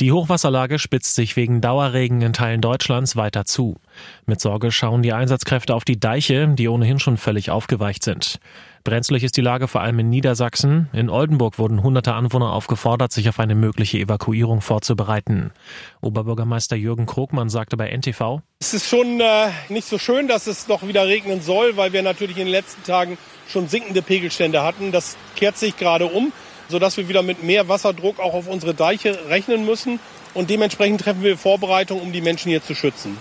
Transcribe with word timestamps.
Die 0.00 0.12
Hochwasserlage 0.12 0.78
spitzt 0.78 1.14
sich 1.14 1.36
wegen 1.36 1.60
Dauerregen 1.60 2.22
in 2.22 2.32
Teilen 2.32 2.62
Deutschlands 2.62 3.16
weiter 3.16 3.44
zu. 3.44 3.76
Mit 4.24 4.40
Sorge 4.40 4.72
schauen 4.72 5.02
die 5.02 5.12
Einsatzkräfte 5.12 5.74
auf 5.74 5.84
die 5.84 6.00
Deiche, 6.00 6.48
die 6.48 6.68
ohnehin 6.68 6.98
schon 6.98 7.18
völlig 7.18 7.50
aufgeweicht 7.50 8.02
sind. 8.02 8.40
Brenzlig 8.82 9.24
ist 9.24 9.36
die 9.36 9.42
Lage 9.42 9.68
vor 9.68 9.82
allem 9.82 9.98
in 9.98 10.08
Niedersachsen. 10.08 10.88
In 10.94 11.10
Oldenburg 11.10 11.58
wurden 11.58 11.82
hunderte 11.82 12.14
Anwohner 12.14 12.50
aufgefordert, 12.50 13.12
sich 13.12 13.28
auf 13.28 13.38
eine 13.38 13.54
mögliche 13.54 13.98
Evakuierung 13.98 14.62
vorzubereiten. 14.62 15.52
Oberbürgermeister 16.00 16.76
Jürgen 16.76 17.04
Krogmann 17.04 17.50
sagte 17.50 17.76
bei 17.76 17.94
NTV, 17.94 18.40
Es 18.60 18.72
ist 18.72 18.88
schon 18.88 19.20
äh, 19.20 19.50
nicht 19.68 19.86
so 19.86 19.98
schön, 19.98 20.28
dass 20.28 20.46
es 20.46 20.64
doch 20.64 20.88
wieder 20.88 21.06
regnen 21.06 21.42
soll, 21.42 21.76
weil 21.76 21.92
wir 21.92 22.00
natürlich 22.00 22.38
in 22.38 22.46
den 22.46 22.52
letzten 22.52 22.82
Tagen 22.84 23.18
schon 23.48 23.68
sinkende 23.68 24.00
Pegelstände 24.00 24.62
hatten. 24.62 24.92
Das 24.92 25.18
kehrt 25.36 25.58
sich 25.58 25.76
gerade 25.76 26.06
um 26.06 26.32
sodass 26.70 26.96
wir 26.96 27.08
wieder 27.08 27.22
mit 27.22 27.42
mehr 27.42 27.68
Wasserdruck 27.68 28.18
auch 28.20 28.34
auf 28.34 28.48
unsere 28.48 28.74
Deiche 28.74 29.18
rechnen 29.28 29.64
müssen. 29.64 30.00
Und 30.34 30.50
dementsprechend 30.50 31.00
treffen 31.00 31.22
wir 31.22 31.36
Vorbereitungen, 31.36 32.02
um 32.02 32.12
die 32.12 32.20
Menschen 32.20 32.50
hier 32.50 32.62
zu 32.62 32.74
schützen. 32.74 33.18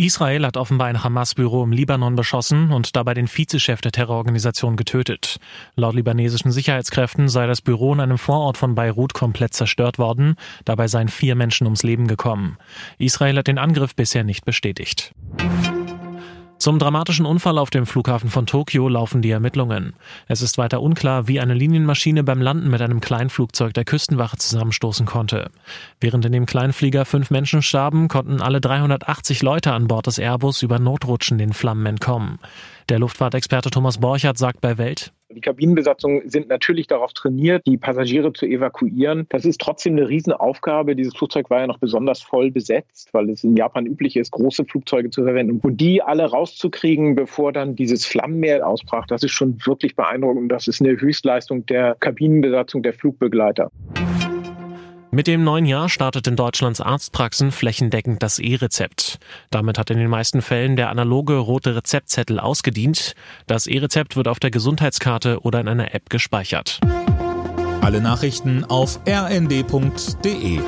Israel 0.00 0.46
hat 0.46 0.56
offenbar 0.56 0.86
ein 0.86 1.04
Hamas-Büro 1.04 1.62
im 1.62 1.72
Libanon 1.72 2.16
beschossen 2.16 2.72
und 2.72 2.96
dabei 2.96 3.12
den 3.12 3.28
Vizechef 3.28 3.82
der 3.82 3.92
Terrororganisation 3.92 4.76
getötet. 4.76 5.36
Laut 5.76 5.94
libanesischen 5.94 6.52
Sicherheitskräften 6.52 7.28
sei 7.28 7.46
das 7.46 7.60
Büro 7.60 7.92
in 7.92 8.00
einem 8.00 8.16
Vorort 8.16 8.56
von 8.56 8.74
Beirut 8.74 9.12
komplett 9.12 9.52
zerstört 9.52 9.98
worden. 9.98 10.36
Dabei 10.64 10.88
seien 10.88 11.08
vier 11.08 11.34
Menschen 11.34 11.66
ums 11.66 11.82
Leben 11.82 12.06
gekommen. 12.06 12.56
Israel 12.96 13.36
hat 13.36 13.46
den 13.46 13.58
Angriff 13.58 13.94
bisher 13.94 14.24
nicht 14.24 14.46
bestätigt. 14.46 15.12
Zum 16.60 16.78
dramatischen 16.78 17.24
Unfall 17.24 17.56
auf 17.56 17.70
dem 17.70 17.86
Flughafen 17.86 18.28
von 18.28 18.44
Tokio 18.44 18.86
laufen 18.90 19.22
die 19.22 19.30
Ermittlungen. 19.30 19.94
Es 20.28 20.42
ist 20.42 20.58
weiter 20.58 20.82
unklar, 20.82 21.26
wie 21.26 21.40
eine 21.40 21.54
Linienmaschine 21.54 22.22
beim 22.22 22.42
Landen 22.42 22.68
mit 22.68 22.82
einem 22.82 23.00
Kleinflugzeug 23.00 23.72
der 23.72 23.86
Küstenwache 23.86 24.36
zusammenstoßen 24.36 25.06
konnte. 25.06 25.50
Während 26.02 26.26
in 26.26 26.32
dem 26.32 26.44
Kleinflieger 26.44 27.06
fünf 27.06 27.30
Menschen 27.30 27.62
starben, 27.62 28.08
konnten 28.08 28.42
alle 28.42 28.60
380 28.60 29.40
Leute 29.40 29.72
an 29.72 29.88
Bord 29.88 30.06
des 30.06 30.18
Airbus 30.18 30.60
über 30.60 30.78
Notrutschen 30.78 31.38
den 31.38 31.54
Flammen 31.54 31.86
entkommen. 31.86 32.38
Der 32.90 32.98
Luftfahrtexperte 32.98 33.70
Thomas 33.70 33.96
Borchardt 33.96 34.36
sagt 34.36 34.60
bei 34.60 34.76
Welt, 34.76 35.14
die 35.32 35.40
Kabinenbesatzungen 35.40 36.28
sind 36.28 36.48
natürlich 36.48 36.86
darauf 36.86 37.12
trainiert, 37.12 37.66
die 37.66 37.76
Passagiere 37.76 38.32
zu 38.32 38.46
evakuieren. 38.46 39.26
Das 39.28 39.44
ist 39.44 39.60
trotzdem 39.60 39.96
eine 39.96 40.08
Riesenaufgabe. 40.08 40.96
Dieses 40.96 41.14
Flugzeug 41.16 41.50
war 41.50 41.60
ja 41.60 41.66
noch 41.66 41.78
besonders 41.78 42.20
voll 42.20 42.50
besetzt, 42.50 43.10
weil 43.12 43.30
es 43.30 43.44
in 43.44 43.56
Japan 43.56 43.86
üblich 43.86 44.16
ist, 44.16 44.32
große 44.32 44.64
Flugzeuge 44.64 45.10
zu 45.10 45.22
verwenden. 45.22 45.60
Und 45.62 45.80
die 45.80 46.02
alle 46.02 46.24
rauszukriegen, 46.24 47.14
bevor 47.14 47.52
dann 47.52 47.76
dieses 47.76 48.04
Flammenmeer 48.06 48.66
ausbrach, 48.66 49.06
das 49.06 49.22
ist 49.22 49.32
schon 49.32 49.58
wirklich 49.64 49.94
beeindruckend. 49.94 50.50
Das 50.50 50.66
ist 50.66 50.80
eine 50.80 51.00
Höchstleistung 51.00 51.64
der 51.66 51.96
Kabinenbesatzung 52.00 52.82
der 52.82 52.92
Flugbegleiter. 52.92 53.70
Mit 55.12 55.26
dem 55.26 55.42
neuen 55.42 55.66
Jahr 55.66 55.88
startet 55.88 56.28
in 56.28 56.36
Deutschlands 56.36 56.80
Arztpraxen 56.80 57.50
flächendeckend 57.50 58.22
das 58.22 58.38
E-Rezept. 58.38 59.18
Damit 59.50 59.76
hat 59.76 59.90
in 59.90 59.98
den 59.98 60.08
meisten 60.08 60.40
Fällen 60.40 60.76
der 60.76 60.88
analoge 60.88 61.36
rote 61.36 61.74
Rezeptzettel 61.74 62.38
ausgedient. 62.38 63.14
Das 63.48 63.66
E-Rezept 63.66 64.14
wird 64.14 64.28
auf 64.28 64.38
der 64.38 64.52
Gesundheitskarte 64.52 65.40
oder 65.40 65.60
in 65.60 65.66
einer 65.66 65.94
App 65.94 66.10
gespeichert. 66.10 66.78
Alle 67.80 68.00
Nachrichten 68.00 68.64
auf 68.64 69.00
rnd.de 69.08 70.60